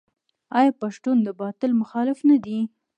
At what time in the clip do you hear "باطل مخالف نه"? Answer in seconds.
1.41-2.37